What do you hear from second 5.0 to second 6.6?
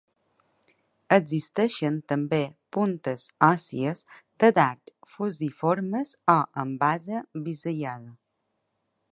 fusiformes o